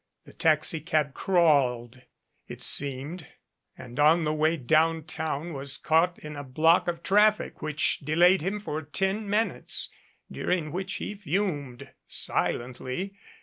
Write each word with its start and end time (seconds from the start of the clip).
The 0.25 0.33
taxicab 0.33 1.13
crawled, 1.13 2.01
it 2.47 2.63
seemed, 2.63 3.27
and 3.77 3.99
on 3.99 4.23
the 4.23 4.33
way 4.33 4.57
downtown 4.57 5.53
was 5.53 5.77
caught 5.77 6.17
in 6.17 6.35
a 6.35 6.43
block 6.43 6.87
of 6.87 7.03
traffic 7.03 7.61
which 7.61 7.99
delayed 7.99 8.41
him 8.41 8.59
for 8.59 8.81
ten 8.81 9.29
minutes, 9.29 9.89
during 10.31 10.71
which 10.71 10.93
he 10.95 11.13
fumed 11.13 11.91
silently. 12.07 13.13